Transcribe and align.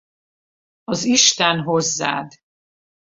Az 0.83 1.03
Isten 1.05 1.59
hozzád! 1.63 2.31